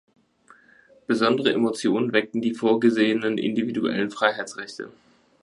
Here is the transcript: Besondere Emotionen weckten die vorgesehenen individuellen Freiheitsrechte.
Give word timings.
Besondere 1.05 1.51
Emotionen 1.53 2.11
weckten 2.11 2.41
die 2.41 2.55
vorgesehenen 2.55 3.37
individuellen 3.37 4.09
Freiheitsrechte. 4.09 4.91